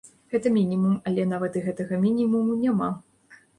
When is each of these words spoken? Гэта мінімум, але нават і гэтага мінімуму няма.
Гэта 0.35 0.47
мінімум, 0.55 0.95
але 1.11 1.27
нават 1.35 1.53
і 1.61 1.63
гэтага 1.67 2.01
мінімуму 2.09 2.59
няма. 2.65 2.91